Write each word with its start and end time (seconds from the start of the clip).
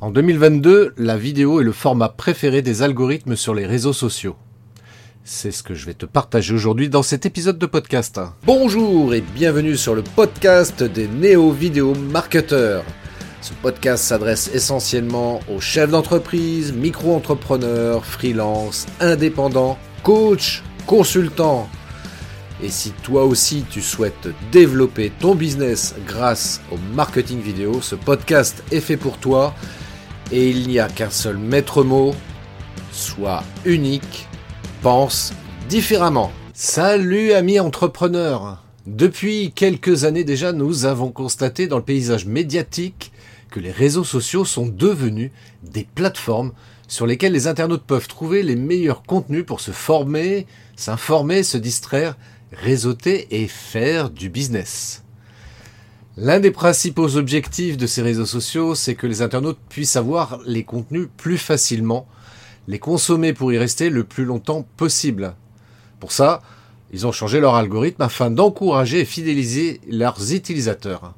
En 0.00 0.12
2022, 0.12 0.94
la 0.96 1.16
vidéo 1.16 1.60
est 1.60 1.64
le 1.64 1.72
format 1.72 2.08
préféré 2.08 2.62
des 2.62 2.82
algorithmes 2.82 3.34
sur 3.34 3.52
les 3.52 3.66
réseaux 3.66 3.92
sociaux. 3.92 4.36
C'est 5.24 5.50
ce 5.50 5.64
que 5.64 5.74
je 5.74 5.86
vais 5.86 5.94
te 5.94 6.06
partager 6.06 6.54
aujourd'hui 6.54 6.88
dans 6.88 7.02
cet 7.02 7.26
épisode 7.26 7.58
de 7.58 7.66
podcast. 7.66 8.20
Bonjour 8.46 9.12
et 9.12 9.20
bienvenue 9.20 9.76
sur 9.76 9.96
le 9.96 10.02
podcast 10.02 10.84
des 10.84 11.08
néo-vidéo 11.08 11.96
marketeurs. 11.96 12.84
Ce 13.40 13.52
podcast 13.54 14.04
s'adresse 14.04 14.48
essentiellement 14.54 15.40
aux 15.52 15.60
chefs 15.60 15.90
d'entreprise, 15.90 16.72
micro-entrepreneurs, 16.72 18.06
freelance, 18.06 18.86
indépendants, 19.00 19.80
coachs, 20.04 20.62
consultants. 20.86 21.68
Et 22.62 22.68
si 22.68 22.92
toi 23.02 23.24
aussi 23.24 23.64
tu 23.68 23.82
souhaites 23.82 24.28
développer 24.52 25.10
ton 25.18 25.34
business 25.34 25.96
grâce 26.06 26.60
au 26.70 26.76
marketing 26.94 27.40
vidéo, 27.40 27.80
ce 27.82 27.96
podcast 27.96 28.62
est 28.70 28.80
fait 28.80 28.96
pour 28.96 29.18
toi 29.18 29.54
et 30.30 30.50
il 30.50 30.68
n'y 30.68 30.78
a 30.78 30.88
qu'un 30.88 31.10
seul 31.10 31.38
maître 31.38 31.82
mot, 31.82 32.14
sois 32.92 33.42
unique, 33.64 34.28
pense 34.82 35.32
différemment. 35.68 36.32
Salut 36.52 37.32
amis 37.32 37.60
entrepreneurs 37.60 38.62
Depuis 38.86 39.52
quelques 39.54 40.04
années 40.04 40.24
déjà, 40.24 40.52
nous 40.52 40.86
avons 40.86 41.10
constaté 41.10 41.66
dans 41.66 41.78
le 41.78 41.84
paysage 41.84 42.26
médiatique 42.26 43.12
que 43.50 43.60
les 43.60 43.70
réseaux 43.70 44.04
sociaux 44.04 44.44
sont 44.44 44.66
devenus 44.66 45.30
des 45.62 45.86
plateformes 45.94 46.52
sur 46.88 47.06
lesquelles 47.06 47.32
les 47.32 47.46
internautes 47.46 47.84
peuvent 47.84 48.08
trouver 48.08 48.42
les 48.42 48.56
meilleurs 48.56 49.02
contenus 49.02 49.44
pour 49.46 49.60
se 49.60 49.70
former, 49.70 50.46
s'informer, 50.76 51.42
se 51.42 51.58
distraire, 51.58 52.16
réseauter 52.52 53.28
et 53.30 53.46
faire 53.46 54.10
du 54.10 54.28
business. 54.28 55.02
L'un 56.20 56.40
des 56.40 56.50
principaux 56.50 57.16
objectifs 57.16 57.76
de 57.76 57.86
ces 57.86 58.02
réseaux 58.02 58.26
sociaux, 58.26 58.74
c'est 58.74 58.96
que 58.96 59.06
les 59.06 59.22
internautes 59.22 59.60
puissent 59.68 59.94
avoir 59.94 60.40
les 60.44 60.64
contenus 60.64 61.06
plus 61.16 61.38
facilement, 61.38 62.08
les 62.66 62.80
consommer 62.80 63.32
pour 63.32 63.52
y 63.52 63.58
rester 63.58 63.88
le 63.88 64.02
plus 64.02 64.24
longtemps 64.24 64.66
possible. 64.76 65.36
Pour 66.00 66.10
ça, 66.10 66.42
ils 66.92 67.06
ont 67.06 67.12
changé 67.12 67.38
leur 67.38 67.54
algorithme 67.54 68.02
afin 68.02 68.32
d'encourager 68.32 68.98
et 68.98 69.04
fidéliser 69.04 69.80
leurs 69.88 70.32
utilisateurs. 70.34 71.14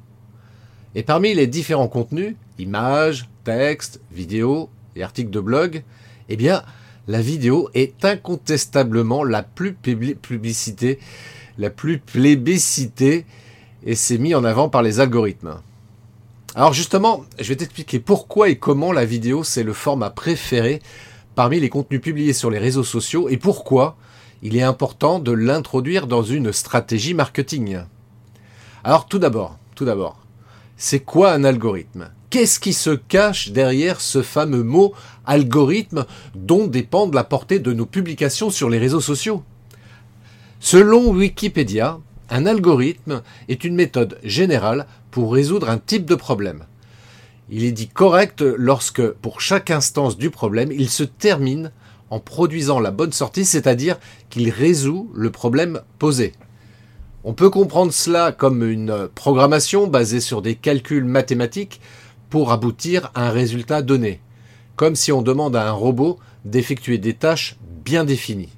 Et 0.93 1.01
parmi 1.01 1.33
les 1.33 1.47
différents 1.47 1.87
contenus, 1.87 2.35
images, 2.59 3.27
textes, 3.43 4.01
vidéos 4.11 4.69
et 4.95 5.01
articles 5.01 5.31
de 5.31 5.39
blog, 5.39 5.83
eh 6.29 6.35
bien, 6.35 6.61
la 7.07 7.21
vidéo 7.21 7.71
est 7.73 8.05
incontestablement 8.05 9.23
la 9.23 9.41
plus 9.41 9.73
publicité, 9.73 10.99
la 11.57 11.71
plus 11.71 11.97
plébiscitée 11.97 13.25
et 13.85 13.95
c'est 13.95 14.17
mis 14.17 14.35
en 14.35 14.43
avant 14.43 14.69
par 14.69 14.81
les 14.81 14.99
algorithmes. 14.99 15.55
Alors 16.55 16.73
justement, 16.73 17.23
je 17.39 17.47
vais 17.49 17.55
t'expliquer 17.55 17.99
pourquoi 17.99 18.49
et 18.49 18.57
comment 18.57 18.91
la 18.91 19.05
vidéo 19.05 19.43
c'est 19.43 19.63
le 19.63 19.73
format 19.73 20.09
préféré 20.09 20.81
parmi 21.35 21.59
les 21.59 21.69
contenus 21.69 22.01
publiés 22.01 22.33
sur 22.33 22.49
les 22.49 22.59
réseaux 22.59 22.83
sociaux 22.83 23.29
et 23.29 23.37
pourquoi 23.37 23.95
il 24.43 24.57
est 24.57 24.63
important 24.63 25.19
de 25.19 25.31
l'introduire 25.31 26.07
dans 26.07 26.23
une 26.23 26.51
stratégie 26.51 27.13
marketing. 27.13 27.79
Alors 28.83 29.07
tout 29.07 29.19
d'abord, 29.19 29.57
tout 29.75 29.85
d'abord, 29.85 30.17
c'est 30.75 30.99
quoi 30.99 31.31
un 31.31 31.43
algorithme? 31.43 32.09
Qu'est-ce 32.31 32.59
qui 32.59 32.73
se 32.73 32.91
cache 32.91 33.51
derrière 33.51 34.01
ce 34.01 34.21
fameux 34.21 34.63
mot 34.63 34.93
algorithme 35.25 36.05
dont 36.33 36.67
dépend 36.67 37.09
la 37.11 37.23
portée 37.23 37.59
de 37.59 37.73
nos 37.73 37.85
publications 37.85 38.49
sur 38.49 38.69
les 38.69 38.79
réseaux 38.79 39.01
sociaux? 39.01 39.43
Selon 40.59 41.11
Wikipédia, 41.11 41.99
un 42.31 42.45
algorithme 42.45 43.21
est 43.49 43.63
une 43.63 43.75
méthode 43.75 44.17
générale 44.23 44.87
pour 45.11 45.33
résoudre 45.33 45.69
un 45.69 45.77
type 45.77 46.05
de 46.05 46.15
problème. 46.15 46.63
Il 47.49 47.65
est 47.65 47.73
dit 47.73 47.89
correct 47.89 48.41
lorsque, 48.41 49.05
pour 49.05 49.41
chaque 49.41 49.69
instance 49.69 50.17
du 50.17 50.29
problème, 50.29 50.71
il 50.71 50.89
se 50.89 51.03
termine 51.03 51.71
en 52.09 52.19
produisant 52.19 52.79
la 52.79 52.91
bonne 52.91 53.11
sortie, 53.11 53.45
c'est-à-dire 53.45 53.99
qu'il 54.29 54.49
résout 54.49 55.11
le 55.13 55.29
problème 55.29 55.81
posé. 55.99 56.31
On 57.25 57.33
peut 57.33 57.49
comprendre 57.49 57.91
cela 57.91 58.31
comme 58.31 58.63
une 58.63 59.09
programmation 59.13 59.87
basée 59.87 60.21
sur 60.21 60.41
des 60.41 60.55
calculs 60.55 61.03
mathématiques 61.03 61.81
pour 62.29 62.53
aboutir 62.53 63.11
à 63.13 63.27
un 63.27 63.31
résultat 63.31 63.81
donné, 63.81 64.21
comme 64.77 64.95
si 64.95 65.11
on 65.11 65.21
demande 65.21 65.55
à 65.55 65.67
un 65.67 65.73
robot 65.73 66.17
d'effectuer 66.45 66.97
des 66.97 67.13
tâches 67.13 67.57
bien 67.83 68.05
définies. 68.05 68.49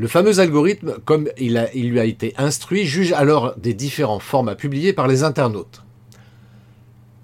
Le 0.00 0.06
fameux 0.06 0.38
algorithme, 0.38 0.94
comme 1.04 1.28
il, 1.38 1.60
lui 1.74 1.98
a 1.98 2.04
été 2.04 2.32
instruit, 2.38 2.86
juge 2.86 3.12
alors 3.12 3.56
des 3.56 3.74
différents 3.74 4.20
formats 4.20 4.54
publiés 4.54 4.92
par 4.92 5.08
les 5.08 5.24
internautes. 5.24 5.82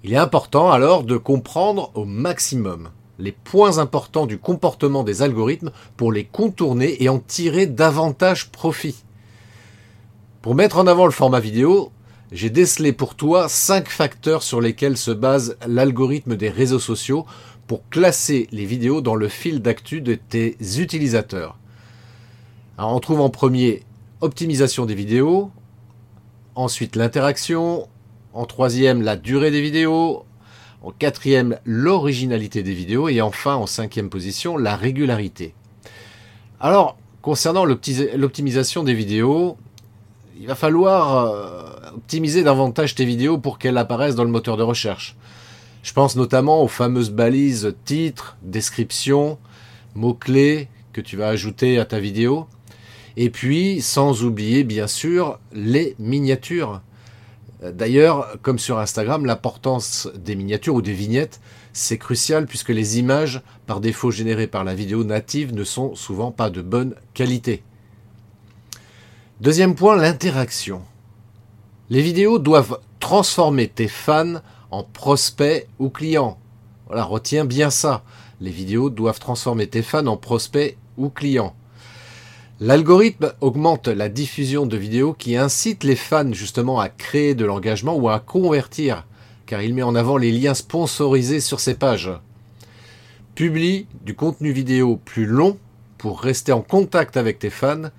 Il 0.03 0.11
est 0.11 0.17
important 0.17 0.69
alors 0.69 1.05
de 1.05 1.15
comprendre 1.15 1.91
au 1.95 2.03
maximum 2.03 2.89
les 3.17 3.31
points 3.31 3.77
importants 3.77 4.25
du 4.25 4.37
comportement 4.37 5.03
des 5.03 5.21
algorithmes 5.21 5.71
pour 5.95 6.11
les 6.11 6.25
contourner 6.25 7.01
et 7.01 7.07
en 7.07 7.19
tirer 7.19 7.65
davantage 7.65 8.51
profit. 8.51 9.05
Pour 10.41 10.53
mettre 10.53 10.77
en 10.77 10.85
avant 10.85 11.05
le 11.05 11.11
format 11.11 11.39
vidéo, 11.39 11.93
j'ai 12.33 12.49
décelé 12.49 12.91
pour 12.91 13.15
toi 13.15 13.47
5 13.47 13.87
facteurs 13.87 14.43
sur 14.43 14.59
lesquels 14.59 14.97
se 14.97 15.11
base 15.11 15.55
l'algorithme 15.65 16.35
des 16.35 16.49
réseaux 16.49 16.79
sociaux 16.79 17.25
pour 17.67 17.87
classer 17.89 18.49
les 18.51 18.65
vidéos 18.65 18.99
dans 18.99 19.15
le 19.15 19.29
fil 19.29 19.61
d'actu 19.61 20.01
de 20.01 20.15
tes 20.15 20.57
utilisateurs. 20.77 21.57
On 22.77 22.99
trouve 22.99 23.21
en 23.21 23.29
premier 23.29 23.83
optimisation 24.19 24.85
des 24.85 24.95
vidéos, 24.95 25.49
ensuite 26.55 26.95
l'interaction, 26.95 27.87
en 28.33 28.45
troisième 28.45 29.01
la 29.01 29.15
durée 29.15 29.49
des 29.49 29.61
vidéos, 29.61 30.25
en 30.83 30.91
quatrième 30.91 31.57
l'originalité 31.63 32.63
des 32.63 32.73
vidéos 32.73 33.07
et 33.07 33.21
enfin 33.21 33.55
en 33.55 33.65
cinquième 33.65 34.09
position 34.09 34.57
la 34.57 34.75
régularité. 34.75 35.53
Alors 36.59 36.97
concernant 37.21 37.65
l'optimisation 37.65 38.83
des 38.83 38.93
vidéos, 38.93 39.57
il 40.39 40.47
va 40.47 40.55
falloir 40.55 41.25
euh, 41.25 41.95
optimiser 41.95 42.43
davantage 42.43 42.93
tes 42.93 43.05
vidéos 43.05 43.37
pour 43.37 43.57
qu'elles 43.57 43.77
apparaissent 43.77 44.15
dans 44.15 44.25
le 44.25 44.29
moteur 44.29 44.57
de 44.57 44.63
recherche. 44.63 45.15
Je 45.81 45.93
pense 45.93 46.15
notamment 46.15 46.61
aux 46.61 46.67
fameuses 46.67 47.11
balises 47.11 47.73
titre, 47.85 48.35
description, 48.41 49.37
mots-clés 49.95 50.67
que 50.93 51.01
tu 51.01 51.15
vas 51.15 51.29
ajouter 51.29 51.79
à 51.79 51.85
ta 51.85 51.99
vidéo. 51.99 52.47
Et 53.17 53.29
puis, 53.29 53.81
sans 53.81 54.23
oublier 54.23 54.63
bien 54.63 54.87
sûr 54.87 55.39
les 55.53 55.95
miniatures. 55.99 56.81
D'ailleurs, 57.63 58.37
comme 58.41 58.59
sur 58.59 58.79
Instagram, 58.79 59.25
l'importance 59.25 60.09
des 60.15 60.35
miniatures 60.35 60.75
ou 60.75 60.81
des 60.81 60.93
vignettes, 60.93 61.39
c'est 61.73 61.97
crucial 61.97 62.45
puisque 62.45 62.69
les 62.69 62.99
images, 62.99 63.41
par 63.65 63.79
défaut 63.79 64.11
générées 64.11 64.47
par 64.47 64.63
la 64.63 64.75
vidéo 64.75 65.03
native, 65.03 65.53
ne 65.53 65.63
sont 65.63 65.95
souvent 65.95 66.31
pas 66.31 66.49
de 66.49 66.61
bonne 66.61 66.95
qualité. 67.13 67.63
Deuxième 69.41 69.75
point, 69.75 69.95
l'interaction. 69.95 70.81
Les 71.89 72.01
vidéos 72.01 72.39
doivent 72.39 72.79
transformer 72.99 73.67
tes 73.67 73.87
fans 73.87 74.41
en 74.71 74.83
prospects 74.83 75.67
ou 75.79 75.89
clients. 75.89 76.37
Voilà, 76.87 77.03
retiens 77.03 77.45
bien 77.45 77.69
ça. 77.69 78.03
Les 78.41 78.51
vidéos 78.51 78.89
doivent 78.89 79.19
transformer 79.19 79.67
tes 79.67 79.81
fans 79.81 80.07
en 80.07 80.17
prospects 80.17 80.77
ou 80.97 81.09
clients. 81.09 81.55
L'algorithme 82.61 83.33
augmente 83.41 83.89
la 83.89 84.07
diffusion 84.07 84.65
de 84.65 84.77
vidéos 84.77 85.13
qui 85.13 85.35
incitent 85.35 85.83
les 85.83 85.97
fans 85.97 86.31
justement 86.31 86.79
à 86.79 86.87
créer 86.87 87.35
de 87.35 87.43
l'engagement 87.43 87.97
ou 87.97 88.07
à 88.07 88.21
convertir, 88.21 89.05
car 89.45 89.61
il 89.61 89.73
met 89.73 89.83
en 89.83 89.93
avant 89.93 90.15
les 90.15 90.31
liens 90.31 90.53
sponsorisés 90.53 91.41
sur 91.41 91.59
ses 91.59 91.75
pages. 91.75 92.13
Publie 93.35 93.87
du 94.05 94.15
contenu 94.15 94.53
vidéo 94.53 94.95
plus 95.03 95.25
long 95.25 95.57
pour 95.97 96.21
rester 96.21 96.53
en 96.53 96.61
contact 96.61 97.17
avec 97.17 97.39
tes 97.39 97.49
fans 97.49 97.89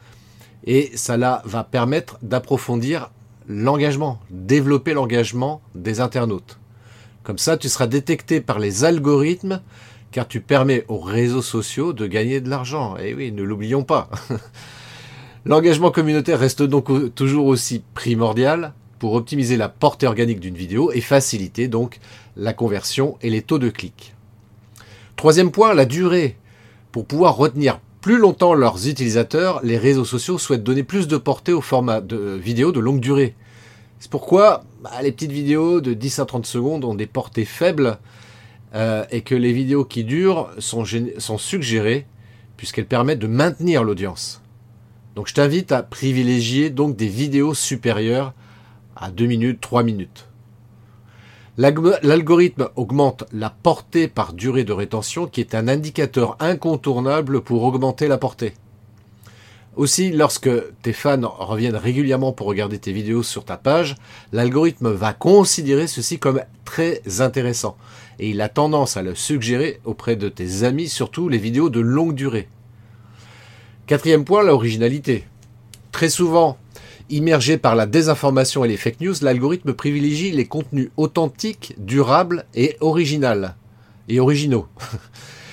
et 0.65 0.91
cela 0.97 1.43
va 1.45 1.62
permettre 1.62 2.19
d'approfondir 2.22 3.11
l'engagement, 3.47 4.21
développer 4.31 4.95
l'engagement 4.95 5.61
des 5.75 6.00
internautes. 6.00 6.59
Comme 7.25 7.39
ça, 7.39 7.59
tu 7.59 7.69
seras 7.69 7.89
détecté 7.89 8.41
par 8.41 8.59
les 8.59 8.84
algorithmes 8.84 9.61
car 10.16 10.27
tu 10.27 10.41
permets 10.41 10.86
aux 10.89 10.98
réseaux 10.98 11.42
sociaux 11.42 11.92
de 11.92 12.07
gagner 12.07 12.41
de 12.41 12.48
l'argent. 12.48 12.97
Et 12.97 13.09
eh 13.10 13.15
oui, 13.15 13.33
ne 13.33 13.42
l'oublions 13.42 13.83
pas. 13.84 14.09
L'engagement 15.45 15.91
communautaire 15.91 16.39
reste 16.39 16.63
donc 16.63 17.15
toujours 17.15 17.45
aussi 17.45 17.83
primordial 17.92 18.72
pour 18.98 19.13
optimiser 19.13 19.59
la 19.59 19.68
portée 19.68 20.07
organique 20.07 20.41
d'une 20.41 20.54
vidéo 20.54 20.91
et 20.91 21.03
faciliter 21.03 21.68
donc 21.68 22.01
la 22.34 22.54
conversion 22.54 23.18
et 23.21 23.28
les 23.28 23.42
taux 23.42 23.59
de 23.59 23.68
clic. 23.68 24.15
Troisième 25.16 25.51
point, 25.51 25.74
la 25.74 25.84
durée. 25.84 26.39
Pour 26.92 27.04
pouvoir 27.04 27.36
retenir 27.36 27.78
plus 28.01 28.16
longtemps 28.16 28.54
leurs 28.54 28.89
utilisateurs, 28.89 29.60
les 29.62 29.77
réseaux 29.77 30.07
sociaux 30.07 30.39
souhaitent 30.39 30.65
donner 30.65 30.83
plus 30.83 31.09
de 31.09 31.19
portée 31.19 31.53
au 31.53 31.60
format 31.60 32.01
de 32.01 32.41
vidéo 32.42 32.72
de 32.72 32.80
longue 32.80 33.01
durée. 33.01 33.34
C'est 33.98 34.10
pourquoi 34.10 34.65
bah, 34.83 34.92
les 35.03 35.12
petites 35.12 35.33
vidéos 35.33 35.83
de 35.83 35.92
10 35.92 36.21
à 36.21 36.24
30 36.24 36.47
secondes 36.47 36.86
ont 36.86 36.95
des 36.95 37.04
portées 37.04 37.45
faibles 37.45 37.98
euh, 38.74 39.04
et 39.10 39.22
que 39.22 39.34
les 39.34 39.53
vidéos 39.53 39.84
qui 39.84 40.04
durent 40.04 40.51
sont, 40.59 40.84
suggérées 41.39 42.07
puisqu'elles 42.57 42.86
permettent 42.86 43.18
de 43.18 43.27
maintenir 43.27 43.84
l'audience. 43.84 44.42
Donc 45.15 45.28
je 45.28 45.34
t'invite 45.34 45.72
à 45.72 45.83
privilégier 45.83 46.71
donc 46.71 46.97
des 46.97 47.07
vidéos 47.07 47.54
supérieures 47.54 48.33
à 48.97 49.10
2 49.10 49.27
minutes, 49.27 49.60
3 49.60 49.83
minutes. 49.83 50.27
L'algorithme 51.59 52.68
augmente 52.77 53.24
la 53.33 53.48
portée 53.48 54.09
par 54.09 54.34
durée 54.34 54.65
de 54.65 54.72
rétention 54.72 55.27
qui 55.27 55.41
est 55.41 55.54
un 55.54 55.69
indicateur 55.69 56.36
incontournable 56.41 57.41
pour 57.41 57.62
augmenter 57.62 58.09
la 58.09 58.19
portée. 58.19 58.53
Aussi, 59.77 60.10
lorsque 60.10 60.51
tes 60.80 60.95
fans 60.95 61.34
reviennent 61.39 61.77
régulièrement 61.77 62.33
pour 62.33 62.47
regarder 62.47 62.78
tes 62.78 62.92
vidéos 62.92 63.22
sur 63.22 63.45
ta 63.45 63.59
page, 63.59 63.95
l'algorithme 64.33 64.91
va 64.91 65.12
considérer 65.12 65.86
ceci 65.86 66.19
comme 66.19 66.42
très 66.65 67.03
intéressant 67.21 67.77
et 68.18 68.30
il 68.30 68.41
a 68.41 68.48
tendance 68.48 68.97
à 68.97 69.03
le 69.03 69.15
suggérer 69.15 69.80
auprès 69.84 70.16
de 70.16 70.28
tes 70.28 70.63
amis, 70.63 70.89
surtout 70.89 71.28
les 71.28 71.39
vidéos 71.39 71.71
de 71.71 71.80
longue 71.80 72.15
durée. 72.15 72.48
Quatrième 73.86 74.24
point, 74.24 74.42
l'originalité. 74.42 75.24
Très 75.92 76.09
souvent, 76.09 76.59
immergé 77.09 77.57
par 77.57 77.77
la 77.77 77.86
désinformation 77.86 78.65
et 78.65 78.68
les 78.68 78.77
fake 78.77 79.01
news, 79.01 79.15
l'algorithme 79.22 79.72
privilégie 79.74 80.33
les 80.33 80.47
contenus 80.47 80.91
authentiques, 80.97 81.74
durables 81.78 82.47
et 82.54 82.77
originaux. 82.80 83.48
Et 84.09 84.21
originaux. 84.21 84.66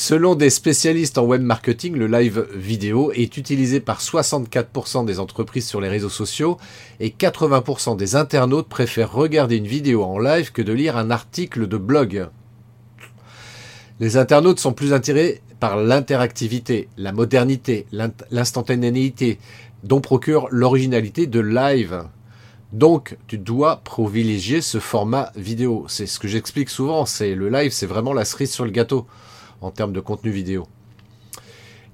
Selon 0.00 0.36
des 0.36 0.48
spécialistes 0.48 1.18
en 1.18 1.24
web 1.24 1.42
marketing, 1.42 1.96
le 1.96 2.06
live 2.06 2.46
vidéo 2.54 3.10
est 3.10 3.36
utilisé 3.36 3.80
par 3.80 4.00
64% 4.00 5.04
des 5.04 5.18
entreprises 5.18 5.66
sur 5.66 5.80
les 5.80 5.88
réseaux 5.88 6.08
sociaux 6.08 6.56
et 7.00 7.10
80% 7.10 7.96
des 7.96 8.14
internautes 8.14 8.68
préfèrent 8.68 9.10
regarder 9.10 9.56
une 9.56 9.66
vidéo 9.66 10.04
en 10.04 10.20
live 10.20 10.52
que 10.52 10.62
de 10.62 10.72
lire 10.72 10.96
un 10.96 11.10
article 11.10 11.66
de 11.66 11.76
blog. 11.76 12.28
Les 13.98 14.16
internautes 14.16 14.60
sont 14.60 14.72
plus 14.72 14.92
attirés 14.92 15.42
par 15.58 15.76
l'interactivité, 15.76 16.88
la 16.96 17.10
modernité, 17.10 17.84
l'instantanéité, 18.30 19.40
dont 19.82 20.00
procure 20.00 20.46
l'originalité 20.52 21.26
de 21.26 21.40
live. 21.40 22.04
Donc, 22.72 23.18
tu 23.26 23.36
dois 23.36 23.80
privilégier 23.82 24.60
ce 24.60 24.78
format 24.78 25.32
vidéo. 25.34 25.86
C'est 25.88 26.06
ce 26.06 26.20
que 26.20 26.28
j'explique 26.28 26.70
souvent. 26.70 27.04
C'est 27.04 27.34
le 27.34 27.48
live, 27.48 27.72
c'est 27.72 27.86
vraiment 27.86 28.12
la 28.12 28.24
cerise 28.24 28.52
sur 28.52 28.64
le 28.64 28.70
gâteau 28.70 29.08
en 29.60 29.70
termes 29.70 29.92
de 29.92 30.00
contenu 30.00 30.30
vidéo. 30.30 30.66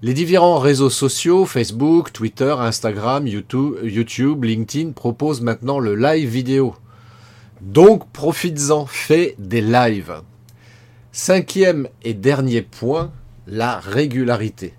Les 0.03 0.13
différents 0.13 0.59
réseaux 0.59 0.91
sociaux, 0.91 1.47
Facebook, 1.47 2.13
Twitter, 2.13 2.55
Instagram, 2.59 3.27
YouTube, 3.27 4.45
LinkedIn, 4.45 4.93
proposent 4.93 5.41
maintenant 5.41 5.79
le 5.79 5.95
live 5.95 6.29
vidéo. 6.29 6.75
Donc 7.63 8.11
profites-en, 8.11 8.85
fais 8.85 9.35
des 9.39 9.63
lives. 9.63 10.21
Cinquième 11.13 11.89
et 12.03 12.13
dernier 12.13 12.61
point, 12.61 13.13
la 13.47 13.79
régularité. 13.79 14.75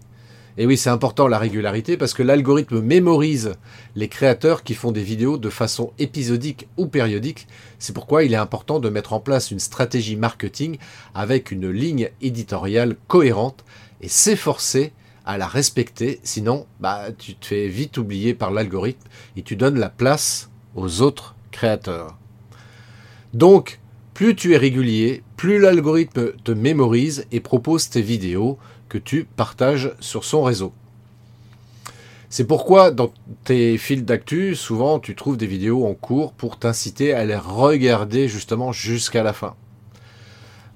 Et 0.57 0.65
oui, 0.65 0.77
c'est 0.77 0.89
important 0.89 1.27
la 1.27 1.37
régularité 1.37 1.97
parce 1.97 2.13
que 2.13 2.23
l'algorithme 2.23 2.79
mémorise 2.79 3.53
les 3.95 4.07
créateurs 4.07 4.63
qui 4.63 4.73
font 4.73 4.93
des 4.93 5.03
vidéos 5.03 5.37
de 5.37 5.49
façon 5.49 5.91
épisodique 5.99 6.67
ou 6.77 6.87
périodique. 6.87 7.47
C'est 7.77 7.93
pourquoi 7.93 8.23
il 8.23 8.33
est 8.33 8.37
important 8.37 8.79
de 8.79 8.89
mettre 8.89 9.11
en 9.11 9.19
place 9.19 9.51
une 9.51 9.59
stratégie 9.59 10.15
marketing 10.15 10.77
avec 11.13 11.51
une 11.51 11.69
ligne 11.69 12.09
éditoriale 12.21 12.95
cohérente 13.07 13.65
et 13.99 14.07
s'efforcer 14.07 14.93
à 15.25 15.37
la 15.37 15.47
respecter. 15.47 16.21
Sinon, 16.23 16.67
bah, 16.79 17.07
tu 17.17 17.35
te 17.35 17.47
fais 17.47 17.67
vite 17.67 17.97
oublier 17.97 18.33
par 18.33 18.51
l'algorithme 18.51 19.07
et 19.35 19.41
tu 19.41 19.57
donnes 19.57 19.79
la 19.79 19.89
place 19.89 20.49
aux 20.75 21.01
autres 21.01 21.35
créateurs. 21.51 22.17
Donc, 23.33 23.79
plus 24.15 24.33
tu 24.33 24.53
es 24.53 24.57
régulier, 24.57 25.23
plus 25.35 25.59
l'algorithme 25.59 26.31
te 26.43 26.51
mémorise 26.53 27.25
et 27.33 27.41
propose 27.41 27.89
tes 27.89 28.01
vidéos 28.01 28.57
que 28.87 28.97
tu 28.97 29.25
partages 29.25 29.91
sur 29.99 30.23
son 30.23 30.41
réseau. 30.41 30.71
C'est 32.29 32.47
pourquoi 32.47 32.91
dans 32.91 33.11
tes 33.43 33.77
fils 33.77 34.05
d'actu, 34.05 34.55
souvent 34.55 34.99
tu 34.99 35.15
trouves 35.15 35.35
des 35.35 35.47
vidéos 35.47 35.85
en 35.85 35.93
cours 35.93 36.31
pour 36.31 36.57
t'inciter 36.57 37.13
à 37.13 37.25
les 37.25 37.35
regarder 37.35 38.29
justement 38.29 38.71
jusqu'à 38.71 39.21
la 39.21 39.33
fin. 39.33 39.55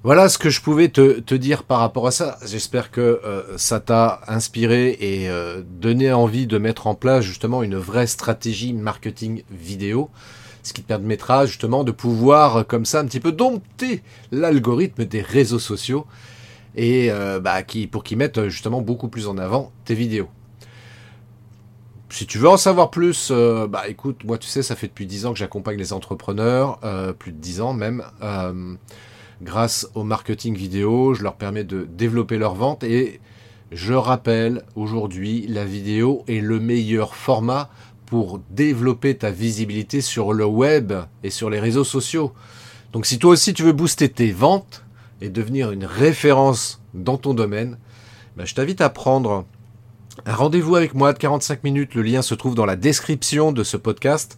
Voilà 0.04 0.28
ce 0.28 0.38
que 0.38 0.50
je 0.50 0.60
pouvais 0.60 0.90
te, 0.90 1.34
dire 1.34 1.64
par 1.64 1.80
rapport 1.80 2.08
à 2.08 2.12
ça. 2.12 2.38
J'espère 2.46 2.92
que 2.92 3.22
euh, 3.24 3.58
ça 3.58 3.80
t'a 3.80 4.20
inspiré 4.28 4.98
et 5.00 5.30
euh, 5.30 5.62
donné 5.66 6.12
envie 6.12 6.46
de 6.46 6.58
mettre 6.58 6.88
en 6.88 6.96
place 6.96 7.24
justement 7.24 7.64
une 7.64 7.78
vraie 7.78 8.08
stratégie 8.08 8.74
marketing 8.74 9.44
vidéo, 9.50 10.10
ce 10.64 10.74
qui 10.74 10.82
te 10.82 10.88
permettra 10.88 11.46
justement 11.46 11.84
de 11.84 11.92
pouvoir 11.92 12.66
comme 12.68 12.86
ça 12.86 13.00
un 13.00 13.06
petit 13.06 13.20
peu 13.20 13.32
dompter 13.32 14.02
l'algorithme 14.32 15.06
des 15.06 15.22
réseaux 15.22 15.60
sociaux 15.60 16.06
et 16.76 17.12
euh, 17.12 17.40
bah, 17.40 17.64
qui, 17.64 17.88
pour 17.88 18.04
qu'ils 18.04 18.18
mettent 18.18 18.48
justement 18.48 18.82
beaucoup 18.82 19.08
plus 19.08 19.28
en 19.28 19.38
avant 19.38 19.72
tes 19.86 19.96
vidéos. 19.96 20.30
Si 22.12 22.26
tu 22.26 22.40
veux 22.40 22.50
en 22.50 22.58
savoir 22.58 22.90
plus, 22.90 23.30
euh, 23.32 23.68
bah 23.68 23.84
écoute, 23.88 24.24
moi 24.24 24.40
tu 24.40 24.48
sais, 24.48 24.64
ça 24.64 24.76
fait 24.76 24.88
depuis 24.88 25.06
10 25.06 25.28
ans 25.28 25.34
que 25.34 25.40
j'accompagne 25.40 25.78
les 25.78 25.94
entrepreneurs, 25.94 26.80
euh, 26.84 27.14
plus 27.14 27.32
de 27.32 27.38
10 27.38 27.62
ans 27.62 27.74
même, 27.74 28.04
grâce 29.42 29.88
au 29.94 30.04
marketing 30.04 30.56
vidéo, 30.56 31.14
je 31.14 31.24
leur 31.24 31.36
permets 31.36 31.64
de 31.64 31.88
développer 31.90 32.38
leur 32.38 32.56
vente 32.56 32.84
et 32.84 33.22
je 33.72 33.94
rappelle, 33.94 34.64
aujourd'hui, 34.76 35.46
la 35.48 35.64
vidéo 35.64 36.24
est 36.28 36.42
le 36.42 36.60
meilleur 36.60 37.16
format 37.16 37.70
pour 38.10 38.40
développer 38.50 39.16
ta 39.16 39.32
visibilité 39.32 40.02
sur 40.02 40.34
le 40.34 40.46
web 40.46 40.94
et 41.24 41.30
sur 41.30 41.50
les 41.50 41.60
réseaux 41.60 41.84
sociaux. 41.84 42.34
Donc 42.92 43.06
si 43.06 43.20
toi 43.20 43.32
aussi 43.32 43.54
tu 43.54 43.64
veux 43.64 43.72
booster 43.72 44.10
tes 44.10 44.32
ventes, 44.32 44.84
et 45.22 45.30
devenir 45.30 45.72
une 45.72 45.86
référence 45.86 46.82
dans 46.94 47.18
ton 47.18 47.34
domaine, 47.34 47.78
ben, 48.38 48.46
je 48.46 48.56
t'invite 48.56 48.82
à 48.82 48.90
prendre 48.90 49.46
un 50.26 50.34
rendez-vous 50.34 50.76
avec 50.76 50.94
moi 50.94 51.14
de 51.14 51.18
45 51.18 51.64
minutes. 51.64 51.96
Le 51.96 52.02
lien 52.02 52.22
se 52.22 52.36
trouve 52.36 52.56
dans 52.56 52.66
la 52.66 52.76
description 52.76 53.52
de 53.52 53.64
ce 53.64 53.78
podcast. 53.78 54.38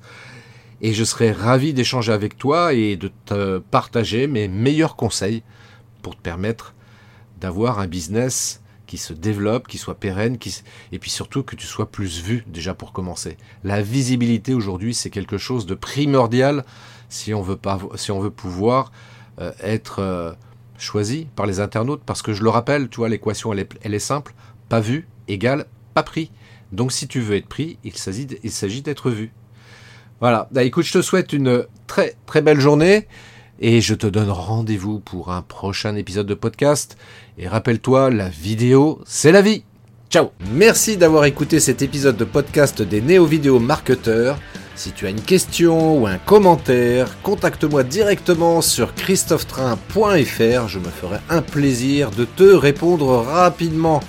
Et 0.81 0.93
je 0.93 1.03
serai 1.03 1.31
ravi 1.31 1.73
d'échanger 1.73 2.11
avec 2.11 2.37
toi 2.37 2.73
et 2.73 2.95
de 2.95 3.11
te 3.25 3.59
partager 3.59 4.25
mes 4.25 4.47
meilleurs 4.47 4.95
conseils 4.95 5.43
pour 6.01 6.15
te 6.15 6.21
permettre 6.21 6.73
d'avoir 7.39 7.79
un 7.79 7.85
business 7.85 8.61
qui 8.91 8.97
se 8.97 9.13
développe, 9.13 9.69
qui 9.69 9.77
soit 9.77 9.95
pérenne, 9.95 10.37
et 10.91 10.99
puis 10.99 11.09
surtout 11.09 11.43
que 11.43 11.55
tu 11.55 11.65
sois 11.65 11.89
plus 11.89 12.21
vu 12.21 12.43
déjà 12.45 12.73
pour 12.73 12.91
commencer. 12.91 13.37
La 13.63 13.81
visibilité 13.81 14.53
aujourd'hui, 14.53 14.93
c'est 14.93 15.09
quelque 15.09 15.37
chose 15.37 15.65
de 15.65 15.75
primordial 15.75 16.65
si 17.07 17.33
on 17.33 17.41
veut, 17.41 17.55
pouvoir 17.55 18.91
euh, 19.39 19.53
être... 19.61 19.99
Euh, 19.99 20.33
choisi 20.77 21.27
par 21.35 21.45
les 21.45 21.59
internautes 21.59 22.01
parce 22.03 22.23
que 22.23 22.33
je 22.33 22.41
le 22.41 22.49
rappelle, 22.49 22.89
tu 22.89 22.97
vois, 22.97 23.07
l'équation 23.07 23.53
elle 23.53 23.59
est, 23.59 23.69
elle 23.83 23.93
est 23.93 23.99
simple, 23.99 24.33
pas 24.67 24.79
vu 24.79 25.07
égale 25.27 25.67
pas 25.93 26.01
pris. 26.01 26.31
Donc 26.71 26.91
si 26.91 27.07
tu 27.07 27.19
veux 27.19 27.35
être 27.35 27.47
pris, 27.47 27.77
il 27.83 27.95
s'agit 27.95 28.81
d'être 28.81 29.11
vu. 29.11 29.31
Voilà, 30.21 30.49
bah, 30.51 30.63
écoute, 30.63 30.85
je 30.85 30.93
te 30.93 31.03
souhaite 31.03 31.33
une 31.33 31.67
très 31.85 32.15
très 32.25 32.41
belle 32.41 32.59
journée 32.59 33.07
et 33.61 33.79
je 33.79 33.93
te 33.93 34.07
donne 34.07 34.31
rendez-vous 34.31 34.99
pour 34.99 35.31
un 35.31 35.43
prochain 35.43 35.95
épisode 35.95 36.25
de 36.25 36.33
podcast. 36.33 36.97
Et 37.37 37.47
rappelle-toi, 37.47 38.09
la 38.09 38.27
vidéo, 38.27 38.99
c'est 39.05 39.31
la 39.31 39.43
vie. 39.43 39.63
Ciao 40.09 40.31
Merci 40.51 40.97
d'avoir 40.97 41.25
écouté 41.25 41.59
cet 41.59 41.81
épisode 41.83 42.17
de 42.17 42.25
podcast 42.25 42.81
des 42.81 43.01
néo-vidéo 43.01 43.59
marketeurs. 43.59 44.39
Si 44.75 44.91
tu 44.91 45.05
as 45.05 45.11
une 45.11 45.21
question 45.21 46.01
ou 46.01 46.07
un 46.07 46.17
commentaire, 46.17 47.21
contacte-moi 47.21 47.83
directement 47.83 48.61
sur 48.61 48.95
christophetrain.fr, 48.95 50.67
je 50.67 50.79
me 50.79 50.89
ferai 50.89 51.17
un 51.29 51.43
plaisir 51.43 52.09
de 52.09 52.25
te 52.25 52.43
répondre 52.43 53.23
rapidement. 53.23 54.01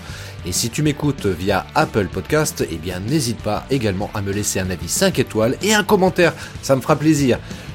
Et 0.45 0.51
si 0.51 0.71
tu 0.71 0.83
m'écoutes 0.83 1.27
via 1.27 1.67
Apple 1.75 2.09
Podcast, 2.09 2.67
eh 2.69 2.77
bien 2.77 2.99
n'hésite 3.01 3.39
pas 3.39 3.65
également 3.71 4.11
à 4.15 4.23
me 4.23 4.33
laisser 4.33 4.59
un 4.59 4.71
avis 4.71 4.89
5 4.89 5.19
étoiles 5.21 5.57
et 5.63 5.73
un 5.75 5.85
commentaire, 5.85 6.33
ça 6.63 6.75
me 6.75 6.81
fera 6.81 6.97
plaisir. 6.97 7.39